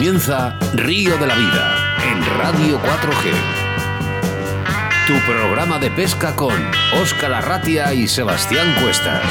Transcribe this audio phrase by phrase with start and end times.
[0.00, 3.34] comienza Río de la Vida en Radio 4G.
[5.06, 6.54] Tu programa de pesca con
[7.02, 9.22] Óscar Arratia y Sebastián Cuestas.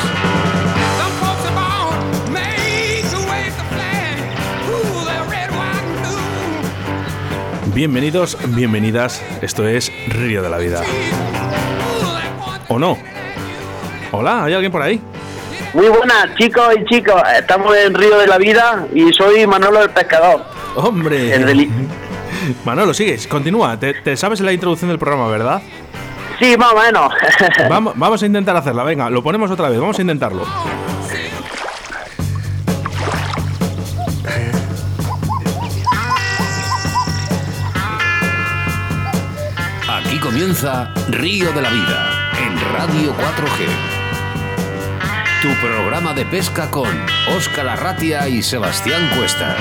[7.74, 9.24] Bienvenidos, bienvenidas.
[9.42, 10.84] Esto es Río de la Vida.
[12.68, 12.96] ¿O no?
[14.12, 15.02] Hola, ¿hay alguien por ahí?
[15.74, 17.24] Muy buenas, chicos y chicos.
[17.36, 20.49] Estamos en Río de la Vida y soy Manolo el Pescador.
[20.76, 21.36] Hombre.
[21.36, 21.70] El deli-
[22.66, 23.78] Manolo, sigues, continúa.
[23.80, 25.62] Te, te sabes la introducción del programa, ¿verdad?
[26.40, 27.12] Sí, más o menos.
[27.70, 30.46] Vamos, vamos a intentar hacerla, venga, lo ponemos otra vez, vamos a intentarlo.
[39.88, 43.68] Aquí comienza Río de la Vida en Radio 4G.
[45.42, 46.88] Tu programa de pesca con
[47.36, 49.58] Óscar Arratia y Sebastián Cuestas.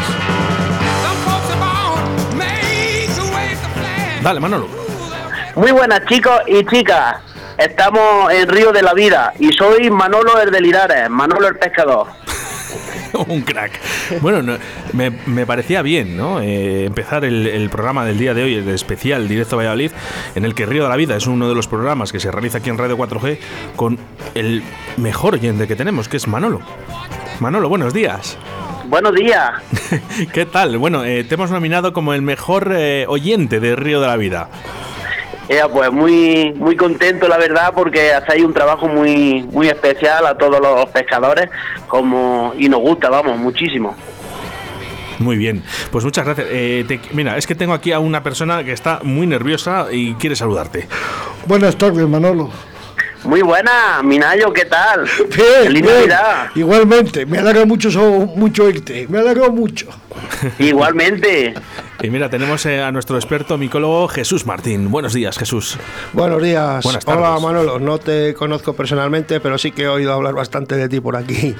[4.22, 4.68] Dale, Manolo.
[5.54, 7.16] Muy buenas, chicos y chicas.
[7.56, 12.06] Estamos en Río de la Vida y soy Manolo el de Linares, Manolo el Pescador.
[13.26, 13.72] Un crack.
[14.20, 14.58] Bueno, no,
[14.92, 16.40] me, me parecía bien, ¿no?
[16.40, 19.92] Eh, empezar el, el programa del día de hoy, el especial Directo Valladolid,
[20.34, 22.58] en el que Río de la Vida es uno de los programas que se realiza
[22.58, 23.38] aquí en Radio 4G
[23.76, 23.98] con
[24.34, 24.62] el
[24.96, 26.60] mejor oyente que tenemos, que es Manolo.
[27.40, 28.36] Manolo, buenos días.
[28.88, 29.50] Buenos días.
[30.32, 30.78] ¿Qué tal?
[30.78, 34.48] Bueno, eh, te hemos nominado como el mejor eh, oyente de Río de la Vida.
[35.48, 40.36] Eh, pues muy muy contento la verdad porque hacéis un trabajo muy muy especial a
[40.36, 41.48] todos los pescadores
[41.86, 43.96] como y nos gusta vamos muchísimo
[45.20, 46.48] Muy bien, pues muchas gracias.
[46.50, 50.12] Eh, te- mira, es que tengo aquí a una persona que está muy nerviosa y
[50.16, 50.86] quiere saludarte.
[51.46, 52.50] Buenas tardes, Manolo.
[53.24, 55.04] Muy buena Minayo qué tal
[55.36, 55.94] Bien, feliz bien.
[55.94, 59.06] Navidad Igualmente, me alegra mucho, so- mucho irte.
[59.08, 59.86] Me alegra mucho.
[60.58, 61.54] igualmente
[62.02, 64.90] Y mira, tenemos eh, a nuestro experto micólogo Jesús Martín.
[64.90, 65.78] Buenos días, Jesús.
[66.12, 66.82] Buenos días.
[66.84, 67.42] Buenas Hola tardes.
[67.42, 71.16] Manolo, no te conozco personalmente, pero sí que he oído hablar bastante de ti por
[71.16, 71.54] aquí.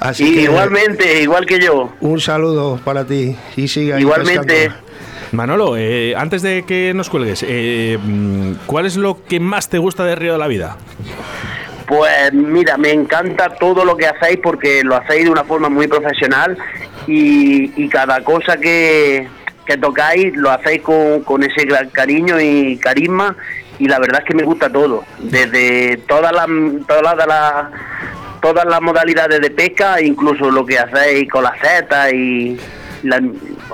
[0.00, 4.54] Así y que igualmente igual que yo un saludo para ti y siga ahí igualmente
[4.70, 4.84] pescando.
[5.34, 9.78] Manolo, eh, antes de que nos cuelgues, eh, mm, ¿cuál es lo que más te
[9.78, 10.76] gusta de Río de la Vida?
[11.86, 15.86] Pues mira, me encanta todo lo que hacéis porque lo hacéis de una forma muy
[15.86, 16.56] profesional
[17.06, 19.28] y, cada cosa que,
[19.66, 23.36] que tocáis lo hacéis con, con ese cariño y carisma
[23.78, 26.46] y la verdad es que me gusta todo, desde todas las
[26.86, 27.66] todas las
[28.40, 32.58] todas las modalidades de pesca, incluso lo que hacéis con las setas y
[33.02, 33.20] la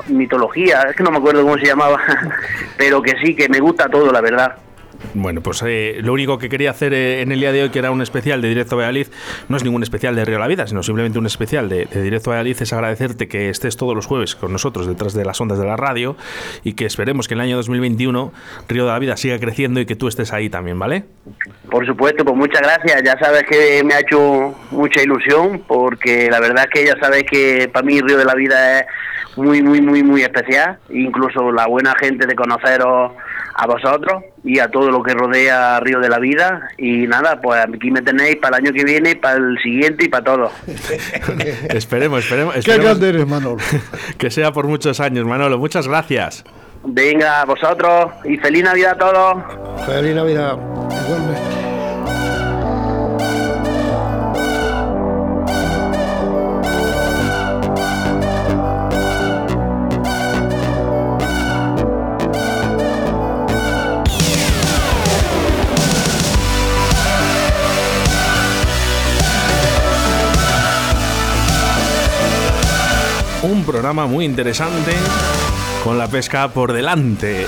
[0.08, 2.00] mitología, es que no me acuerdo cómo se llamaba,
[2.76, 4.56] pero que sí, que me gusta todo, la verdad.
[5.14, 7.78] Bueno, pues eh, lo único que quería hacer eh, en el día de hoy, que
[7.78, 9.08] era un especial de Directo Valladolid,
[9.48, 12.02] no es ningún especial de Río de la Vida, sino simplemente un especial de, de
[12.02, 15.58] Directo Valladolid, es agradecerte que estés todos los jueves con nosotros detrás de las ondas
[15.58, 16.16] de la radio
[16.64, 18.32] y que esperemos que en el año 2021
[18.68, 21.04] Río de la Vida siga creciendo y que tú estés ahí también, ¿vale?
[21.70, 23.02] Por supuesto, pues muchas gracias.
[23.02, 27.24] Ya sabes que me ha hecho mucha ilusión porque la verdad es que ya sabes
[27.24, 28.86] que para mí Río de la Vida es
[29.36, 30.78] muy, muy, muy, muy especial.
[30.90, 33.12] Incluso la buena gente de conoceros
[33.54, 36.70] a vosotros y a todo lo que rodea a Río de la Vida.
[36.78, 40.08] Y nada, pues aquí me tenéis para el año que viene, para el siguiente y
[40.08, 40.50] para todo.
[41.70, 43.58] esperemos, esperemos, Qué grande eres, Manolo.
[44.18, 45.58] que sea por muchos años, Manolo.
[45.58, 46.44] Muchas gracias.
[46.82, 49.86] Venga, a vosotros y feliz Navidad a todos.
[49.86, 50.58] Feliz Navidad.
[51.04, 51.59] Igualmente.
[73.50, 74.92] Un programa muy interesante
[75.82, 77.46] con la pesca por delante.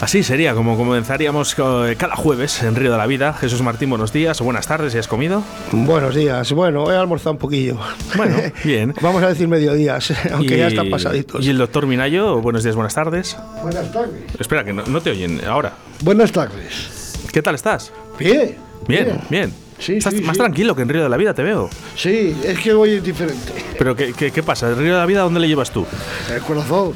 [0.00, 3.32] Así sería como comenzaríamos eh, cada jueves en Río de la Vida.
[3.32, 5.42] Jesús Martín, buenos días o buenas tardes, ¿y has comido?
[5.72, 6.52] Buenos días.
[6.52, 7.78] Bueno, he almorzado un poquillo.
[8.14, 8.92] Bueno, bien.
[9.00, 11.44] Vamos a decir mediodías, aunque Y- ya están pasaditos.
[11.46, 13.38] Y el doctor Minayo, buenos días, buenas tardes.
[13.62, 14.20] Buenas tardes.
[14.38, 15.72] Espera, que no, no te oyen ahora.
[16.02, 17.14] Buenas tardes.
[17.32, 17.90] ¿Qué tal estás?
[18.18, 18.56] Bien.
[18.86, 19.65] Bien, bien.
[19.78, 20.38] Sí, Estás sí, más sí.
[20.40, 21.68] tranquilo que en Río de la Vida, te veo.
[21.96, 23.52] Sí, es que es diferente.
[23.78, 24.68] Pero ¿qué, qué, qué pasa?
[24.68, 25.86] ¿El Río de la Vida dónde le llevas tú?
[26.32, 26.94] El corazón.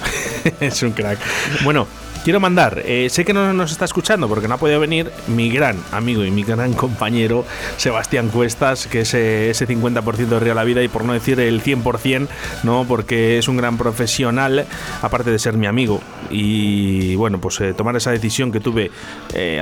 [0.60, 1.18] es un crack.
[1.64, 1.86] Bueno,
[2.24, 5.50] quiero mandar, eh, sé que no nos está escuchando porque no ha podido venir mi
[5.50, 7.44] gran amigo y mi gran compañero
[7.76, 11.40] Sebastián Cuestas, que es eh, ese 50% de Real la Vida y por no decir
[11.40, 12.28] el 100%,
[12.62, 12.84] ¿no?
[12.86, 14.66] porque es un gran profesional,
[15.02, 16.00] aparte de ser mi amigo.
[16.30, 18.90] Y bueno, pues eh, tomar esa decisión que tuve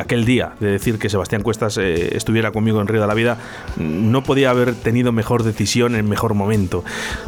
[0.01, 3.39] aquel día de decir que Sebastián Cuestas estuviera conmigo en Río de la Vida,
[3.77, 6.85] no podía haber tenido mejor decisión en mejor momento.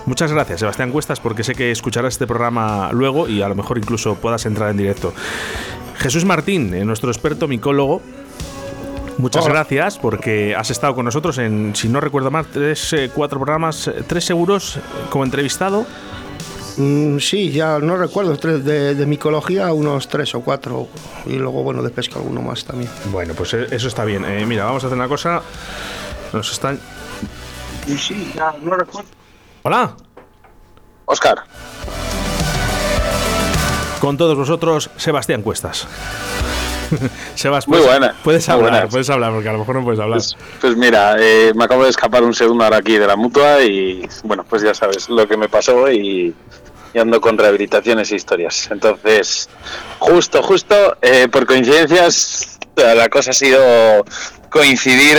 [0.06, 3.78] Muchas gracias, Sebastián Cuestas, porque sé que escucharás este programa luego y a lo mejor
[3.78, 5.12] incluso puedas entrar en directo.
[6.00, 8.02] Jesús Martín, eh, nuestro experto micólogo,
[9.18, 13.38] Muchas gracias porque has estado con nosotros en, si no recuerdo mal, tres, eh, cuatro
[13.38, 14.78] programas, eh, tres seguros
[15.10, 15.84] como entrevistado.
[16.78, 20.88] Mm, sí, ya no recuerdo, tres de, micología, unos tres o cuatro,
[21.26, 22.90] y luego, bueno, de pesca alguno más también.
[23.10, 24.24] Bueno, pues eso está bien.
[24.48, 25.42] mira, vamos a hacer una cosa.
[26.32, 26.80] Nos están...
[27.86, 29.10] Sí, ya no recuerdo.
[29.64, 29.94] Hola.
[31.04, 31.44] Oscar.
[34.00, 35.86] Con todos vosotros, Sebastián Cuestas.
[37.34, 38.14] Sebas, muy buena.
[38.24, 40.18] Puedes hablar, puedes hablar, porque a lo mejor no puedes hablar.
[40.18, 43.62] Pues, pues mira, eh, me acabo de escapar un segundo ahora aquí de la mutua
[43.62, 46.34] y bueno, pues ya sabes lo que me pasó y,
[46.98, 48.70] ando con rehabilitaciones e historias.
[48.70, 49.48] Entonces,
[49.98, 52.58] justo, justo, eh, por coincidencias,
[52.94, 54.04] la cosa ha sido
[54.50, 55.16] coincidir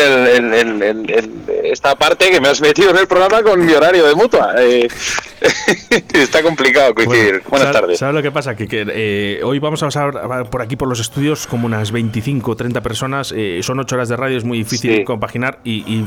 [1.64, 4.54] esta parte que me has metido en el programa con mi horario de mutua.
[4.60, 4.88] Eh,
[6.14, 7.42] está complicado coincidir.
[7.50, 7.98] Buenas tardes.
[7.98, 8.56] ¿Sabes lo que pasa?
[8.56, 12.56] Que, eh, hoy vamos a pasar por aquí por los estudios como unas 25 o
[12.56, 13.34] 30 personas.
[13.36, 15.60] Eh, son 8 horas de radio, es muy difícil compaginar.
[15.64, 16.06] Y,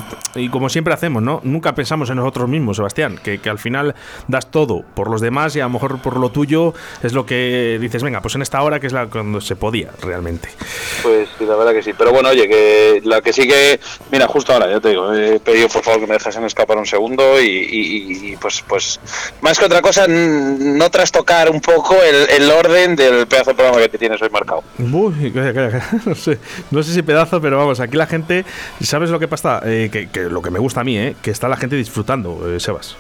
[0.51, 1.41] como siempre hacemos, ¿no?
[1.45, 3.19] Nunca pensamos en nosotros mismos, Sebastián.
[3.23, 3.95] Que, al final
[4.29, 7.79] das todo por los demás y a lo mejor por lo tuyo es lo que
[7.81, 10.49] dices, venga, pues en esta hora que es la cuando se podía realmente.
[11.03, 11.93] Pues sí, la verdad que sí.
[11.97, 13.81] Pero bueno, oye, que que sí que,
[14.11, 16.87] mira, justo ahora, ya te digo, he pedido por favor que me dejasen escapar un
[16.87, 19.01] segundo y, pues, pues,
[19.41, 23.99] más que otra cosa, no trastocar un poco el, orden del pedazo de programa que
[23.99, 24.63] tienes hoy marcado.
[24.79, 25.33] Uy,
[26.05, 26.39] no sé,
[26.71, 28.45] no sé si pedazo, pero vamos, aquí la gente,
[28.81, 29.61] ¿sabes lo que pasa?
[29.65, 32.61] Eh, que, lo que me gusta a mí, eh, que está la gente disfrutando, eh,
[32.61, 32.97] Sebas.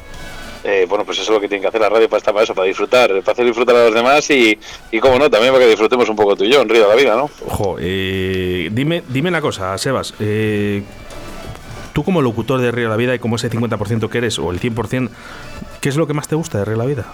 [0.66, 2.44] Eh, bueno, pues eso es lo que tiene que hacer la radio para estar para
[2.44, 4.58] eso, para disfrutar, para hacer disfrutar a los demás y,
[4.90, 6.88] y como no, también para que disfrutemos un poco tú y yo en Río de
[6.88, 7.30] la Vida, ¿no?
[7.46, 10.14] Ojo, eh, dime, dime una cosa, Sebas.
[10.20, 10.82] Eh,
[11.92, 14.50] tú como locutor de Río de la Vida y como ese 50% que eres, o
[14.50, 15.10] el 100%,
[15.82, 17.06] ¿qué es lo que más te gusta de Río de la Vida?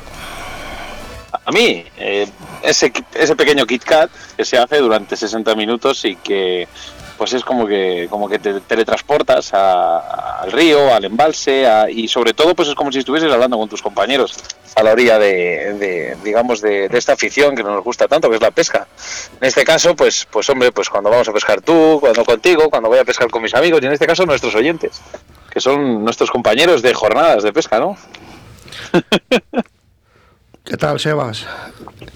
[1.44, 1.85] A mí,
[2.62, 6.69] ese, ese pequeño Kit Kat que se hace durante 60 minutos y que
[7.20, 12.55] pues es como que como que te teletransportas al río, al embalse y sobre todo
[12.55, 14.34] pues es como si estuvieses hablando con tus compañeros
[14.75, 18.50] a la orilla de, digamos de, esta afición que nos gusta tanto que es la
[18.50, 18.88] pesca.
[19.38, 22.88] En este caso pues pues hombre pues cuando vamos a pescar tú, cuando contigo, cuando
[22.88, 25.02] voy a pescar con mis amigos y en este caso nuestros oyentes
[25.50, 27.99] que son nuestros compañeros de jornadas de pesca, ¿no?
[30.64, 31.46] ¿Qué tal, Sebas?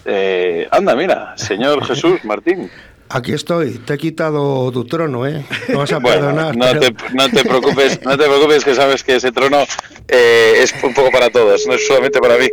[0.07, 2.71] Eh, anda, mira, señor Jesús Martín.
[3.09, 5.45] Aquí estoy, te he quitado tu trono, ¿eh?
[5.69, 6.57] No vas a perdonar.
[6.57, 9.65] No, te, no, te, preocupes, no te preocupes, que sabes que ese trono
[10.09, 12.49] eh, es un poco para todos, no es solamente para mí.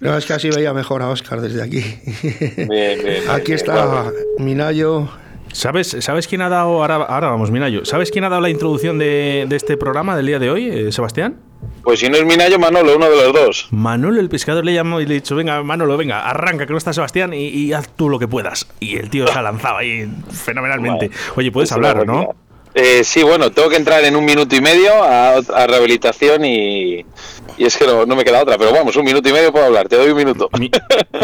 [0.00, 1.84] No, es que así veía mejor a Oscar desde aquí.
[2.56, 5.08] Bien, bien, aquí está Minayo.
[5.52, 8.98] ¿Sabes, ¿Sabes quién ha dado, ahora, ahora vamos, Minayo, ¿sabes quién ha dado la introducción
[8.98, 11.36] de, de este programa del día de hoy, eh, Sebastián?
[11.84, 13.68] Pues si no es Minayo, Manolo, uno de los dos.
[13.70, 16.78] Manolo, el pescador, le llamó y le ha dicho, venga, Manolo, venga, arranca, que no
[16.78, 18.68] está Sebastián y, haz tú lo que puedas.
[18.80, 21.10] Y el tío se ha lanzado ahí fenomenalmente.
[21.36, 22.34] Oye, puedes hablar, ¿no?
[22.74, 27.04] Eh, sí, bueno, tengo que entrar en un minuto y medio a, rehabilitación y,
[27.58, 29.88] y, es que no, me queda otra, pero vamos, un minuto y medio puedo hablar,
[29.88, 30.48] te doy un minuto.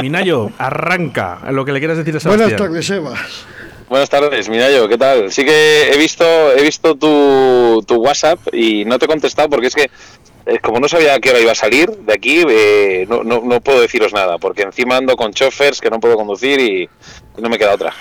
[0.02, 2.50] Minayo, arranca lo que le quieras decir a Sebastián.
[2.50, 3.46] Buenas tardes, Sebas.
[3.88, 5.32] Buenas tardes, Minayo, ¿qué tal?
[5.32, 9.68] Sí que he visto, he visto tu, tu WhatsApp y no te he contestado porque
[9.68, 9.90] es que
[10.44, 13.40] eh, como no sabía a qué hora iba a salir de aquí, eh, no, no,
[13.42, 16.88] no, puedo deciros nada, porque encima ando con chofers que no puedo conducir y,
[17.40, 17.94] no me queda otra.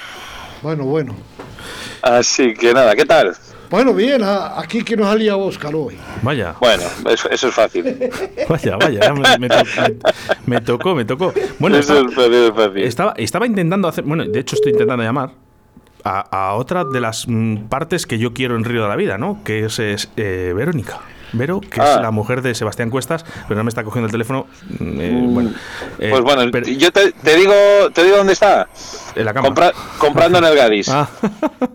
[0.61, 1.15] Bueno, bueno.
[2.01, 3.33] Así que nada, ¿qué tal?
[3.69, 5.97] Bueno, bien, aquí que nos alía Oscar hoy.
[6.21, 6.55] Vaya.
[6.59, 7.83] Bueno, eso, es fácil.
[8.49, 9.13] vaya, vaya,
[10.45, 11.33] me, tocó, me tocó.
[11.59, 15.46] Bueno, eso es fácil, Estaba, estaba intentando hacer, bueno, de hecho estoy intentando llamar
[16.03, 19.41] a, otra de las mm, partes que yo quiero en Río de la Vida, ¿no?
[19.43, 20.99] Que es, eh, Verónica.
[21.33, 21.99] Vero, que es ah.
[22.01, 24.47] la mujer de Sebastián Cuestas, pero no me está cogiendo el teléfono.
[24.79, 25.33] Mm, eh, mm.
[25.33, 25.53] bueno,
[25.99, 27.53] eh, pues bueno, yo te, digo
[27.93, 28.67] te digo dónde está.
[29.15, 29.53] En la cama.
[29.97, 30.89] comprando en el Gadis.
[30.89, 31.09] Ah.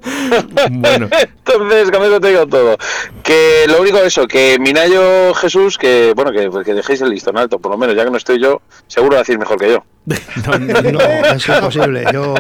[0.71, 1.09] bueno.
[1.45, 2.79] Entonces, con eso te digo todo.
[3.23, 7.59] Que lo único eso, que Minayo Jesús, que bueno, que, que dejéis el listón alto,
[7.59, 9.85] por lo menos, ya que no estoy yo, seguro decir mejor que yo.
[10.49, 12.05] no, no, es imposible.
[12.13, 12.35] Yo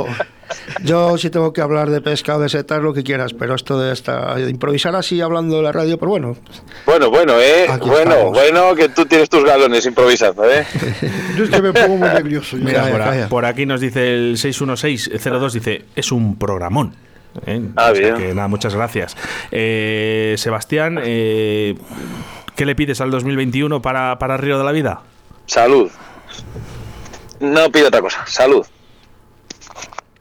[0.84, 3.78] Yo sí tengo que hablar de pesca o de setas, lo que quieras, pero esto
[3.80, 6.36] de, esta, de improvisar así hablando de la radio, pero bueno,
[6.86, 7.66] Bueno, bueno, eh.
[7.68, 8.32] Aquí bueno, estamos.
[8.38, 10.66] bueno, que tú tienes tus galones improvisando, eh.
[11.36, 12.56] Yo es que me pongo muy nervioso.
[12.56, 13.28] Mira, por, a- calla.
[13.28, 16.94] por aquí nos dice el 61602, dice, es un programón.
[17.46, 17.60] ¿eh?
[17.76, 18.16] Ah, O sea bien.
[18.16, 19.16] que nada, muchas gracias.
[19.50, 21.76] Eh, Sebastián, eh,
[22.56, 25.00] ¿qué le pides al 2021 para, para Río de la Vida?
[25.46, 25.90] Salud.
[27.40, 28.64] No pido otra cosa, salud.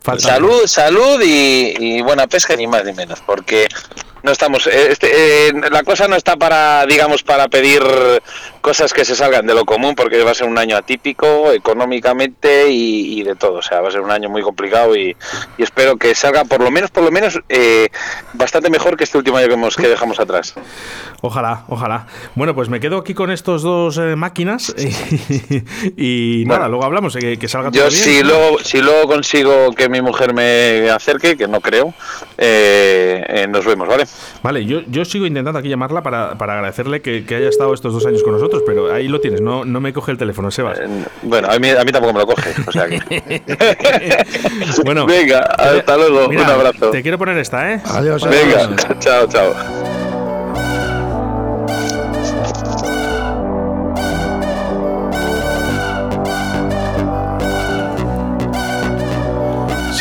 [0.03, 3.67] Falta- Salud, salud y, y buena pesca, ni más ni menos, porque
[4.23, 4.67] no estamos.
[4.67, 7.81] eh, Este, eh, la cosa no está para, digamos, para pedir
[8.61, 12.69] cosas que se salgan de lo común, porque va a ser un año atípico económicamente
[12.69, 13.53] y, y de todo.
[13.55, 15.15] O sea, va a ser un año muy complicado y,
[15.57, 17.89] y espero que salga por lo menos, por lo menos, eh,
[18.33, 20.53] bastante mejor que este último año que, hemos, que dejamos atrás.
[21.21, 22.07] Ojalá, ojalá.
[22.35, 24.73] Bueno, pues me quedo aquí con estos dos eh, máquinas
[25.97, 26.69] y, nada, Bueno.
[26.69, 28.03] luego hablamos, eh, que, que salga todo Yo bien.
[28.03, 31.93] si luego, si luego consigo que mi mujer me acerque, que no creo,
[32.37, 34.05] eh, nos vemos, ¿vale?
[34.43, 37.93] Vale, yo, yo sigo intentando aquí llamarla para, para agradecerle que, que haya estado estos
[37.93, 40.79] dos años con nosotros, pero ahí lo tienes, no, no me coge el teléfono, Sebas.
[40.79, 40.87] Eh,
[41.23, 42.49] Bueno, a mí, a mí tampoco me lo coge.
[42.67, 42.99] O sea que...
[44.85, 46.27] Bueno, Venga, hasta luego.
[46.29, 46.89] mira, un abrazo.
[46.91, 47.81] Te quiero poner esta, ¿eh?
[47.85, 48.23] adiós.
[48.27, 49.53] Venga, chao, chao.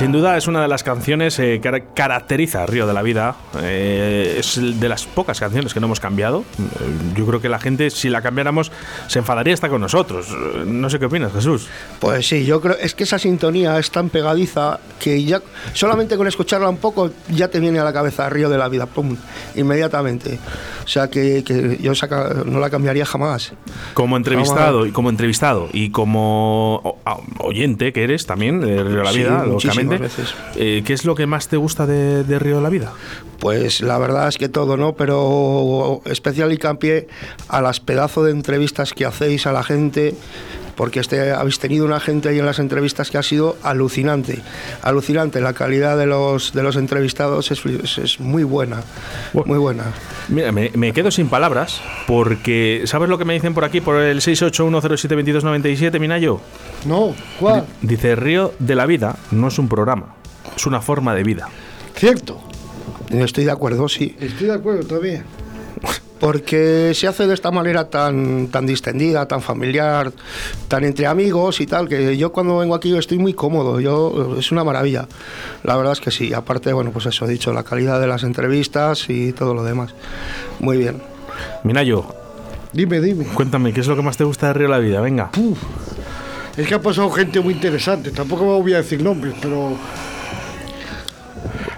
[0.00, 3.02] Sin duda es una de las canciones eh, que cara- caracteriza a Río de la
[3.02, 3.36] Vida.
[3.62, 6.40] Eh, es de las pocas canciones que no hemos cambiado.
[6.58, 8.72] Eh, Yo creo que la gente, si la cambiáramos,
[9.08, 10.34] se enfadaría hasta con nosotros.
[10.64, 11.68] No sé qué opinas, Jesús.
[11.98, 15.42] Pues sí, yo creo, es que esa sintonía es tan pegadiza que ya
[15.74, 18.86] solamente con escucharla un poco ya te viene a la cabeza Río de la Vida,
[18.86, 19.14] pum,
[19.54, 20.38] inmediatamente.
[20.82, 23.52] O sea que, que yo saca- no la cambiaría jamás.
[23.92, 26.98] Como entrevistado y como entrevistado y como
[27.38, 29.89] oyente que eres también de Río de la Sí, Vida, muchísimas lógicamente.
[29.98, 30.34] Veces.
[30.56, 32.92] eh, ¿Qué es lo que más te gusta de, de Río de la Vida?
[33.38, 34.94] Pues la verdad es que todo, ¿no?
[34.94, 37.08] Pero especial hincapié
[37.48, 40.14] a las pedazos de entrevistas que hacéis a la gente,
[40.80, 44.40] porque este, habéis tenido una gente ahí en las entrevistas que ha sido alucinante,
[44.80, 45.38] alucinante.
[45.42, 48.82] La calidad de los, de los entrevistados es, es- es muy buena,
[49.44, 49.84] muy buena.
[50.30, 53.96] Mira, me, me quedo sin palabras porque ¿sabes lo que me dicen por aquí por
[53.96, 56.40] el 681072297, Minayo?
[56.86, 57.66] No, ¿cuál?
[57.82, 60.14] Dice Río de la Vida no es un programa,
[60.56, 61.48] es una forma de vida.
[61.94, 62.40] Cierto.
[63.10, 64.16] Estoy de acuerdo, sí.
[64.18, 65.24] Estoy de acuerdo también.
[66.20, 70.12] Porque se hace de esta manera tan, tan distendida, tan familiar,
[70.68, 74.52] tan entre amigos y tal, que yo cuando vengo aquí estoy muy cómodo, yo, es
[74.52, 75.08] una maravilla.
[75.64, 78.22] La verdad es que sí, aparte, bueno, pues eso he dicho, la calidad de las
[78.22, 79.94] entrevistas y todo lo demás.
[80.58, 81.00] Muy bien.
[81.64, 82.04] Minayo,
[82.72, 83.24] Dime, dime.
[83.24, 85.00] cuéntame, ¿qué es lo que más te gusta de Río de la Vida?
[85.00, 85.30] Venga.
[86.56, 88.10] Es que ha pasado gente muy interesante.
[88.10, 89.72] Tampoco me voy a decir nombres, pero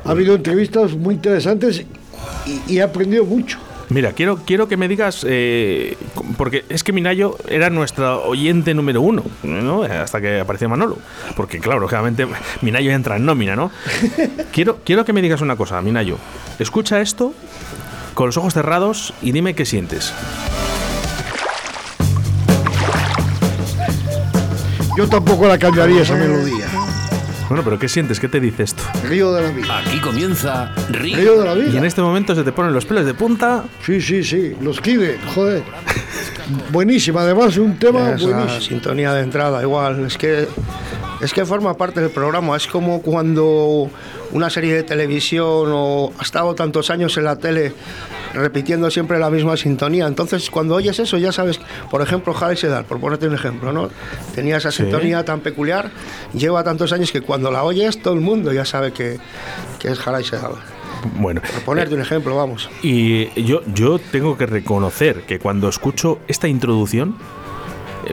[0.04, 1.84] ha habido entrevistas muy interesantes
[2.46, 3.58] y, y he aprendido mucho.
[3.92, 5.98] Mira, quiero, quiero que me digas, eh,
[6.38, 9.82] porque es que Minayo era nuestra oyente número uno, ¿no?
[9.82, 10.96] Hasta que apareció Manolo.
[11.36, 12.26] Porque, claro, lógicamente,
[12.62, 13.70] Minayo entra en nómina, ¿no?
[14.52, 16.16] quiero, quiero que me digas una cosa, Minayo.
[16.58, 17.34] Escucha esto
[18.14, 20.14] con los ojos cerrados y dime qué sientes.
[24.96, 26.81] Yo tampoco la cambiaría esa melodía.
[27.48, 28.18] Bueno, pero ¿qué sientes?
[28.18, 28.82] ¿Qué te dice esto?
[29.08, 29.78] Río de la vida.
[29.78, 31.38] Aquí comienza Río Río.
[31.40, 31.86] de la Y en vida.
[31.86, 33.64] este momento se te ponen los pelos de punta.
[33.84, 34.54] Sí, sí, sí.
[34.62, 35.62] Los Kiden, joder.
[36.70, 38.60] Buenísima, además un tema Es la buenísimo.
[38.60, 40.06] sintonía de entrada, igual.
[40.06, 40.48] Es que,
[41.20, 42.56] es que forma parte del programa.
[42.56, 43.90] Es como cuando
[44.32, 47.74] una serie de televisión o ha estado tantos años en la tele
[48.34, 50.06] repitiendo siempre la misma sintonía.
[50.06, 51.60] Entonces, cuando oyes eso, ya sabes,
[51.90, 53.90] por ejemplo, Jara y Sedal, por ponerte un ejemplo, ¿no?
[54.34, 54.82] Tenía esa Sí.
[54.82, 55.90] sintonía tan peculiar,
[56.32, 59.18] lleva tantos años que cuando la oyes, todo el mundo ya sabe que,
[59.78, 60.52] que es Jara y Sedal.
[61.16, 62.70] Bueno, Por ponerte un ejemplo, vamos.
[62.82, 67.41] Y yo, yo tengo que reconocer que cuando escucho esta introducción, eh,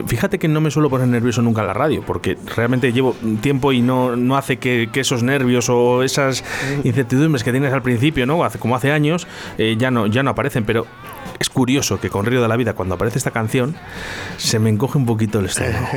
[0.06, 3.72] fíjate que no me suelo poner nervioso nunca en la radio, porque realmente llevo tiempo
[3.72, 6.44] y no, no hace que, que esos nervios o esas
[6.84, 8.44] incertidumbres que tienes al principio, ¿no?
[8.44, 9.26] Hace, como hace años,
[9.58, 10.86] eh, ya, no, ya no aparecen, pero
[11.38, 13.76] es curioso que con Río de la Vida, cuando aparece esta canción,
[14.36, 15.88] se me encoge un poquito el estómago.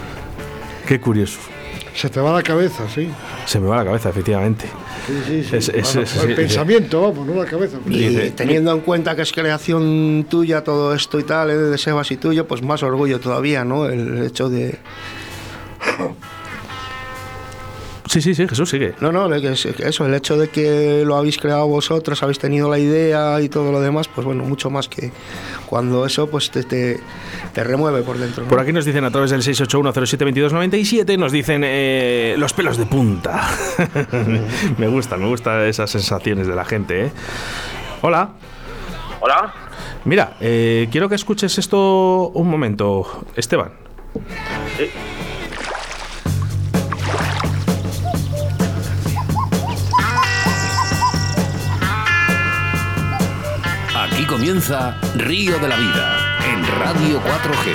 [0.86, 1.38] Qué curioso.
[1.94, 3.08] Se te va la cabeza, sí.
[3.46, 4.66] Se me va la cabeza, efectivamente.
[5.06, 5.56] Sí, sí, sí.
[5.56, 7.78] Es- es- Bueno, es- el sí, pensamiento, vamos, no la cabeza.
[7.86, 11.78] Y Dice- teniendo en cuenta que es creación tuya todo esto y tal, eh, de
[11.78, 13.86] Sebas y tuyo, pues más orgullo todavía, ¿no?
[13.86, 14.78] El hecho de...
[18.10, 18.94] Sí, sí, sí, Jesús sigue.
[18.98, 23.40] No, no, eso, el hecho de que lo habéis creado vosotros, habéis tenido la idea
[23.40, 25.12] y todo lo demás, pues bueno, mucho más que
[25.66, 26.98] cuando eso pues te, te,
[27.52, 28.42] te remueve por dentro.
[28.42, 28.48] ¿no?
[28.50, 33.48] Por aquí nos dicen a través del 681072297, nos dicen eh, los pelos de punta.
[34.76, 37.12] me gusta, me gustan esas sensaciones de la gente, ¿eh?
[38.02, 38.30] Hola.
[39.20, 39.54] Hola.
[40.04, 43.70] Mira, eh, quiero que escuches esto un momento, Esteban.
[44.76, 44.90] Sí.
[54.40, 57.74] Comienza Río de la Vida en Radio 4G.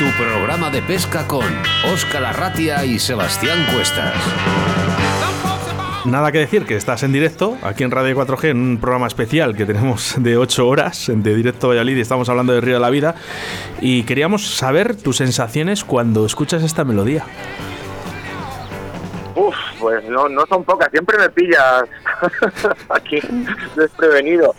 [0.00, 1.44] Tu programa de pesca con
[1.92, 4.12] Óscar Arratia y Sebastián Cuestas.
[6.06, 9.54] Nada que decir, que estás en directo aquí en Radio 4G en un programa especial
[9.54, 12.90] que tenemos de 8 horas de directo Valladolid y estamos hablando de Río de la
[12.90, 13.14] Vida
[13.80, 17.24] y queríamos saber tus sensaciones cuando escuchas esta melodía.
[19.36, 20.90] Uf, pues no, no son pocas.
[20.90, 21.84] Siempre me pillas
[22.88, 23.20] aquí
[23.76, 24.52] desprevenido.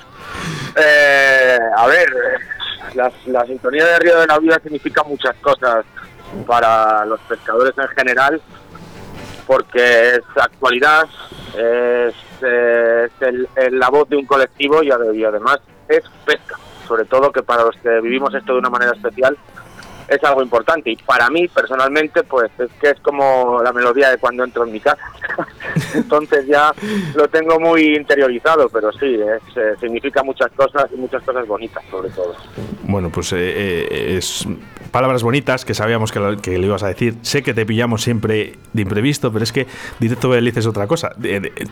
[0.75, 2.07] Eh, a ver,
[2.95, 5.85] la, la sintonía de Río de la Vida significa muchas cosas
[6.47, 8.41] para los pescadores en general,
[9.47, 11.03] porque es actualidad,
[11.57, 15.59] es, eh, es el- el- la voz de un colectivo y además
[15.89, 16.55] es pesca.
[16.87, 19.37] Sobre todo que para los que vivimos esto de una manera especial,
[20.11, 20.91] es algo importante.
[20.91, 24.73] Y para mí personalmente pues es que es como la melodía de cuando entro en
[24.73, 25.03] mi casa.
[25.95, 26.73] Entonces ya
[27.15, 31.83] lo tengo muy interiorizado pero sí es, eh, significa muchas cosas y muchas cosas bonitas
[31.89, 32.35] sobre todo.
[32.83, 34.45] Bueno, pues eh, eh, es
[34.91, 37.15] palabras bonitas que sabíamos que lo, que lo ibas a decir.
[37.21, 39.67] Sé que te pillamos siempre de imprevisto, pero es que
[39.99, 41.11] Directo Valladolid es otra cosa.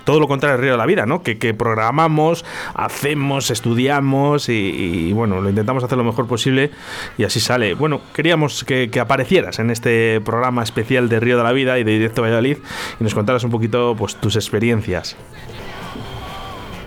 [0.06, 1.22] Todo lo contrario al Río de la Vida, ¿no?
[1.22, 6.72] Que, programamos, hacemos, estudiamos y, bueno, lo intentamos hacer lo mejor posible
[7.18, 7.74] y así sale.
[7.74, 11.84] Bueno, queríamos que, que aparecieras en este programa especial de Río de la Vida y
[11.84, 12.58] de Directo Valladolid
[13.00, 15.16] y nos contaras un poquito pues tus experiencias.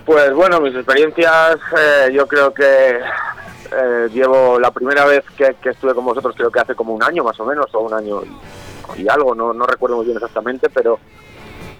[0.05, 2.99] Pues bueno, mis experiencias, eh, yo creo que
[3.75, 7.23] eh, llevo la primera vez que, estuve con vosotros, creo que hace como un año
[7.23, 8.21] más o menos, o un año
[8.97, 10.99] y, algo, no, no recuerdo muy bien exactamente, pero,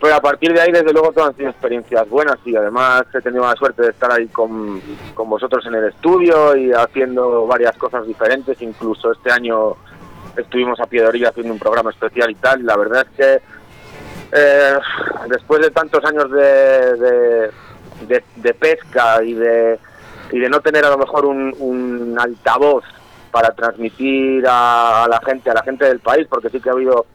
[0.02, 3.22] pero a partir de ahí, desde luego, todas han sido experiencias buenas y además he
[3.22, 4.82] tenido la suerte de estar ahí con,
[5.14, 9.76] con vosotros en el estudio y haciendo varias cosas diferentes, incluso este año
[10.36, 13.42] estuvimos a pie de orilla haciendo un programa especial y tal, la verdad es que
[14.32, 14.78] eh,
[15.28, 17.52] después de tantos años de-
[18.08, 19.80] de pesca y de,
[20.32, 22.84] y de no tener a lo mejor un, un altavoz
[23.32, 26.74] para transmitir a, a la gente, a la gente del país, porque sí que ha
[26.74, 27.06] habido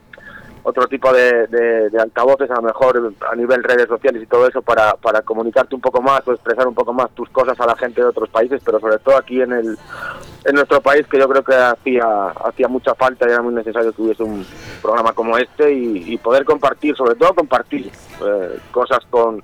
[0.69, 4.63] otro tipo de, de- altavoces, a lo mejor a nivel redes sociales y todo eso,
[4.63, 7.75] para, para comunicarte un poco más o expresar un poco más tus cosas a la
[7.77, 9.79] gente de otros países, pero sobre todo aquí en el
[10.45, 13.93] en nuestro país, que yo creo que hacía, hacía mucha falta y era muy necesario
[13.93, 14.47] que hubiese un
[14.81, 17.91] programa como este y, poder compartir, sobre todo compartir
[18.25, 19.43] eh, cosas con,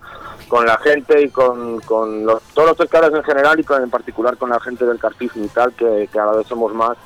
[0.48, 3.90] con la gente y con, con los, todos los pescadores en general y con, en
[3.90, 6.96] particular con la gente del cartísimo y tal, que, que cada vez somos más.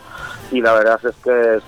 [0.52, 1.62] Y la verdad es que es-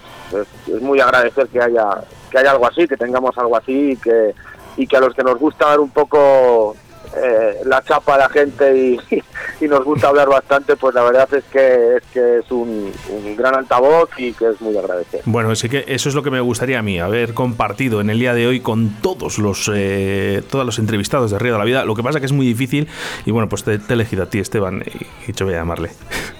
[0.68, 4.34] es muy agradecer que haya que haya algo así, que tengamos algo así y que,
[4.76, 6.76] y que a los que nos gusta dar un poco
[7.16, 9.02] eh, la chapa a la gente
[9.60, 13.36] y, nos gusta hablar bastante, pues la verdad es que es, que es un, un
[13.36, 15.22] gran altavoz y que es muy agradecer.
[15.24, 18.18] Bueno, sí que eso es lo que me gustaría a mí, haber compartido en el
[18.18, 21.84] día de hoy con todos los eh, todos los entrevistados de Río de la Vida.
[21.84, 22.88] Lo que pasa que es muy difícil
[23.26, 25.58] y bueno, pues te, te he elegido a ti, Esteban, y, y yo voy a
[25.58, 25.90] llamarle.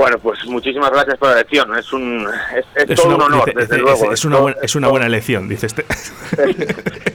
[0.00, 3.32] Bueno, pues muchísimas gracias por la elección, es un es, es Es todo una, un
[3.34, 4.10] honor, desde luego.
[4.12, 5.84] es- una buena, es una buena elección, dice este.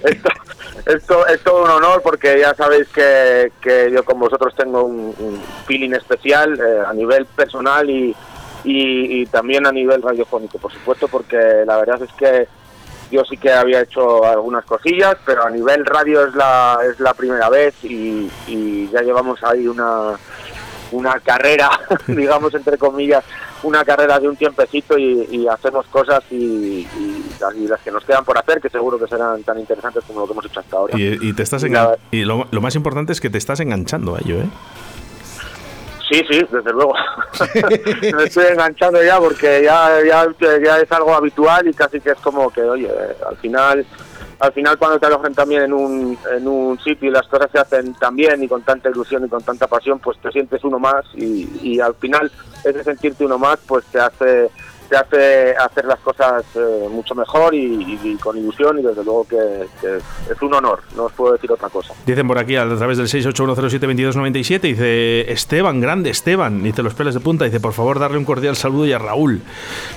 [0.05, 0.29] esto,
[0.85, 5.15] esto es todo un honor porque ya sabéis que, que yo con vosotros tengo un,
[5.17, 8.15] un feeling especial eh, a nivel personal y,
[8.63, 12.47] y, y también a nivel radiofónico, por supuesto, porque la verdad es que
[13.11, 17.15] yo sí que había hecho algunas cosillas, pero a nivel radio es la, es la
[17.15, 20.13] primera vez y, y ya llevamos ahí una,
[20.91, 21.69] una carrera,
[22.07, 23.23] digamos entre comillas,
[23.63, 27.91] una carrera de un tiempecito y, y hacemos cosas y, y las, y las que
[27.91, 30.59] nos quedan por hacer, que seguro que serán tan interesantes como lo que hemos hecho
[30.59, 30.93] hasta ahora.
[30.97, 31.97] Y, te estás nada.
[32.11, 34.47] y lo, lo más importante es que te estás enganchando a ello, ¿eh?
[36.09, 36.93] Sí, sí, desde luego.
[38.15, 40.27] Me estoy enganchando ya porque ya, ya,
[40.63, 42.89] ya es algo habitual y casi que es como que, oye,
[43.27, 43.85] al final
[44.39, 47.59] al final cuando te alojan también en un, en un sitio y las cosas se
[47.59, 50.79] hacen tan bien y con tanta ilusión y con tanta pasión, pues te sientes uno
[50.79, 52.31] más y, y al final
[52.63, 54.49] ese sentirte uno más pues te hace
[54.89, 59.25] te hace hacer las cosas eh, mucho mejor y, y con ilusión y desde luego
[59.27, 61.93] que, que es un honor, no os puedo decir otra cosa.
[62.05, 67.19] Dicen por aquí a través del 681072297, dice Esteban, grande Esteban, dice los pelos de
[67.19, 69.41] punta, dice por favor darle un cordial saludo y a Raúl.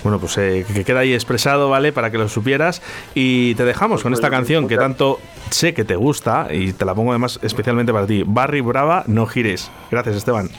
[0.02, 1.92] Bueno, pues eh, que queda ahí expresado, ¿vale?
[1.92, 2.82] Para que lo supieras.
[3.14, 5.18] Y te dejamos con esta canción que tanto
[5.50, 8.22] sé que te gusta y te la pongo además especialmente para ti.
[8.26, 9.70] Barry Brava, no gires.
[9.90, 10.50] Gracias Esteban.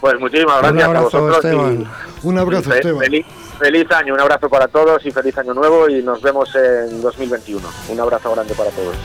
[0.00, 1.44] Pues muchísimas gracias un abrazo, a vosotros.
[1.44, 1.80] Esteban.
[2.22, 3.00] y- Un abrazo, y Esteban.
[3.00, 3.26] Feliz,
[3.58, 7.68] feliz año, un abrazo para todos y feliz año nuevo y nos vemos en 2021.
[7.88, 8.96] Un abrazo grande para todos.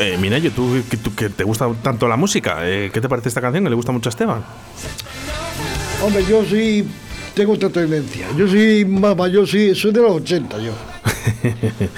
[0.00, 3.28] Eh, Minayo, tú, que, tú que te gusta tanto la música, eh, ¿qué te parece
[3.28, 3.64] esta canción?
[3.64, 4.44] ¿Que le gusta mucho a Esteban?
[6.02, 6.86] Hombre, yo sí
[7.34, 8.26] tengo otra tendencia.
[8.36, 10.72] Yo sí, mamá, yo sí, soy de los 80 yo.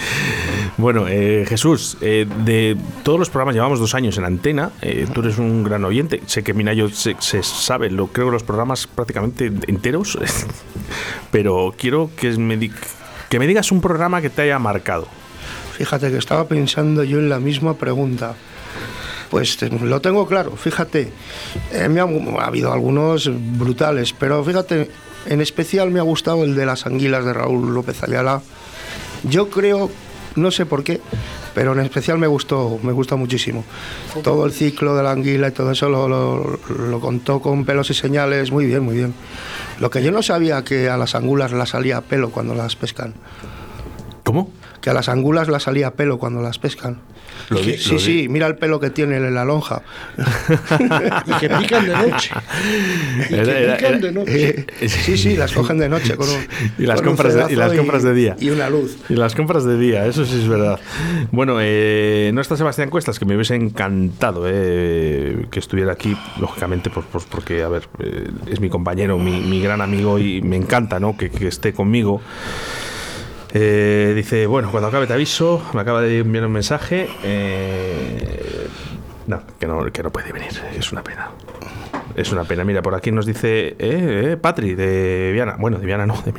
[0.77, 4.71] Bueno, eh, Jesús, eh, de todos los programas llevamos dos años en antena.
[4.81, 6.23] eh, tú eres un gran oyente.
[6.27, 10.17] Sé que Minayo se, se sabe, lo creo los programas prácticamente enteros.
[11.31, 12.73] Pero quiero que me, di-
[13.29, 15.07] que me digas un programa que te haya marcado.
[15.81, 18.35] Fíjate que estaba pensando yo en la misma pregunta.
[19.31, 21.11] Pues lo tengo claro, fíjate.
[21.73, 24.91] eh, ha, ha habido algunos brutales, pero fíjate,
[25.25, 28.43] en especial me ha gustado el de las anguilas de Raúl López Ayala.
[29.23, 29.91] Yo creo,
[30.37, 31.01] no sé por qué,
[31.55, 33.65] pero en especial me gustó, me gustó muchísimo.
[34.23, 38.51] Todo el ciclo de la anguila y todo eso lo contó con pelos y señales,
[38.53, 39.15] muy bien, muy bien.
[39.79, 43.15] Lo que yo no sabía que a las angulas las salía pelo cuando las pescan
[44.31, 44.53] ¿Cómo?
[44.81, 47.01] que a las angulas las salía pelo cuando las pescan.
[47.51, 49.83] Lo Sí, di- sí, lo sí, mira el pelo que tiene en la lonja.
[51.27, 52.31] Y que pican de noche.
[53.25, 54.67] Y que Era- era- pican era- de noche.
[54.81, 56.37] Eh, sí, sí, las cogen de noche con un,
[56.79, 58.37] Y las, con un compras de, y las compras de día.
[58.41, 58.97] Y una luz.
[59.11, 60.79] Y las compras de día, eso sí es verdad.
[61.33, 66.89] Bueno, eh, no está Sebastián Cuestas, que me hubiese encantado eh, que estuviera aquí, lógicamente,
[66.89, 70.57] pues, pues porque, a ver, eh, es mi compañero, mi, mi gran amigo y me
[70.57, 71.17] encanta ¿no?
[71.19, 72.23] que, que esté conmigo.
[73.53, 77.09] Eh, dice, bueno, cuando acabe te aviso, me acaba de enviar un mensaje.
[77.23, 78.67] eh,
[79.27, 81.31] no, que no, que no puede venir, es una pena.
[82.17, 82.65] Es una pena.
[82.65, 85.57] Mira, por aquí nos dice eh, eh, Patri de Viana.
[85.59, 86.33] Bueno, de Viana no, de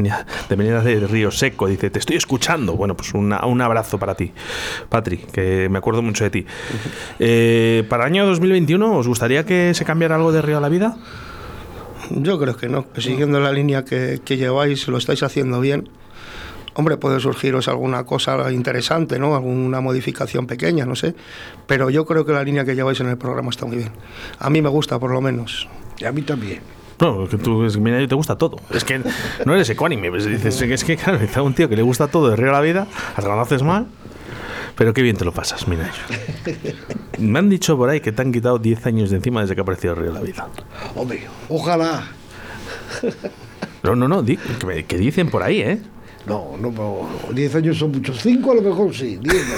[0.55, 1.67] Venida de, Río Seco.
[1.67, 2.73] Dice, te estoy escuchando.
[2.75, 4.33] Bueno, pues una- un abrazo para ti,
[4.89, 6.45] Patri, que me acuerdo mucho de ti.
[7.19, 10.69] Eh, para el año 2021, ¿os gustaría que se cambiara algo de Río a la
[10.69, 10.97] vida?
[12.09, 15.87] Yo creo que no, que siguiendo la línea que, que lleváis, lo estáis haciendo bien.
[16.73, 19.35] Hombre, puede surgiros alguna cosa interesante, ¿no?
[19.35, 21.15] Alguna modificación pequeña, no sé.
[21.67, 23.91] Pero yo creo que la línea que lleváis en el programa está muy bien.
[24.39, 25.67] A mí me gusta, por lo menos.
[25.99, 26.61] Y a mí también.
[26.99, 28.57] No, que tú, es que mira, te gusta todo.
[28.69, 29.01] Es que
[29.45, 30.09] no eres ecuánime.
[30.11, 32.53] pues dices, es que, claro, a un tío que le gusta todo de Río a
[32.53, 33.87] la vida, hasta cuando haces mal.
[34.77, 35.91] Pero qué bien te lo pasas, mira.
[37.19, 39.61] Me han dicho por ahí que te han quitado 10 años de encima desde que
[39.61, 40.47] ha aparecido Río a la vida.
[40.95, 42.03] Hombre, ojalá.
[43.83, 45.81] No, no, no, di- que, me- que dicen por ahí, ¿eh?
[46.25, 48.21] No, no, pero 10 años son muchos.
[48.21, 49.19] 5 a lo mejor sí.
[49.21, 49.55] 10 no.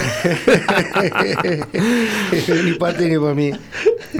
[2.64, 3.50] ni para ti ni para mí.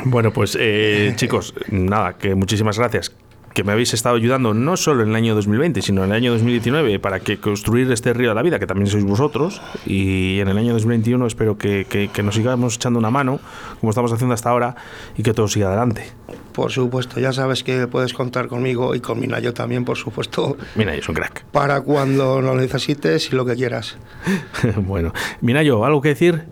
[0.04, 3.12] Bueno, pues eh, chicos, nada, que muchísimas gracias.
[3.54, 6.32] Que me habéis estado ayudando no solo en el año 2020, sino en el año
[6.32, 9.62] 2019 para que construir este río de la vida, que también sois vosotros.
[9.86, 13.38] Y en el año 2021 espero que, que- que nos sigamos echando una mano,
[13.80, 14.74] como estamos haciendo hasta ahora,
[15.16, 16.04] y que todo siga adelante.
[16.52, 20.94] Por supuesto, ya sabes que puedes contar conmigo y con Minayo también, por supuesto, Mira,
[20.94, 21.44] es un crack.
[21.52, 23.96] para cuando lo necesites y lo que quieras.
[24.76, 26.42] bueno, Minayo, ¿algo que decir?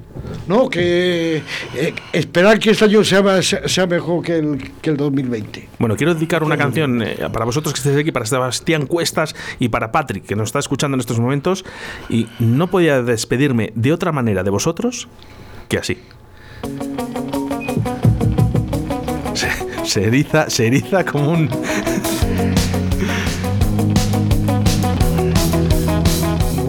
[0.47, 1.43] No, que
[1.77, 5.69] eh, esperar que este año sea, sea mejor que el, que el 2020.
[5.79, 9.69] Bueno, quiero dedicar una canción eh, para vosotros que estéis aquí, para Sebastián Cuestas y
[9.69, 11.65] para Patrick, que nos está escuchando en estos momentos.
[12.09, 15.09] Y no podía despedirme de otra manera de vosotros
[15.69, 15.99] que así.
[19.35, 19.49] Se,
[19.85, 21.49] se eriza, se eriza como un.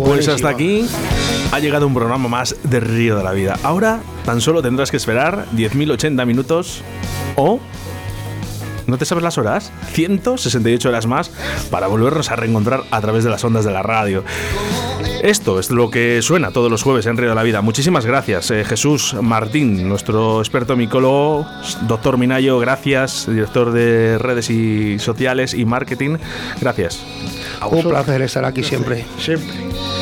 [0.06, 0.86] Pues hasta aquí
[1.52, 3.60] ha llegado un programa más de Río de la Vida.
[3.64, 6.82] Ahora tan solo tendrás que esperar 10.080 minutos
[7.36, 7.60] o
[8.88, 9.72] ¿No te sabes las horas?
[9.92, 11.30] 168 horas más
[11.70, 14.24] para volvernos a reencontrar a través de las ondas de la radio.
[15.24, 17.62] Esto es lo que suena todos los jueves en Río de la Vida.
[17.62, 21.48] Muchísimas gracias, eh, Jesús Martín, nuestro experto micólogo,
[21.88, 26.18] doctor Minayo, gracias, director de redes y sociales y marketing.
[26.60, 27.02] Gracias.
[27.72, 29.06] Un placer estar aquí siempre.
[29.18, 29.93] Siempre.